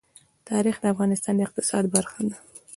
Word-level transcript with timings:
تاریخ 0.49 0.75
د 0.79 0.85
افغانستان 0.93 1.33
د 1.35 1.41
اقتصاد 1.47 1.83
برخه 1.95 2.21
ده. 2.29 2.37